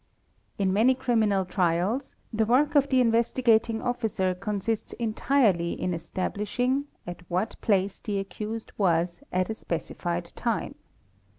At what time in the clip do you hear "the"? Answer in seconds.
2.33-2.47, 2.89-2.99, 7.99-8.17